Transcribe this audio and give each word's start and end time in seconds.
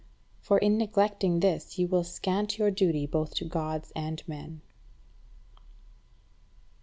For 0.39 0.57
in 0.57 0.79
neglecting 0.79 1.41
this, 1.41 1.77
you 1.77 1.87
will 1.87 2.03
scant 2.03 2.57
your 2.57 2.71
duty 2.71 3.05
both 3.05 3.35
to 3.35 3.45
Gods 3.45 3.91
and 3.95 4.27
men. 4.27 4.61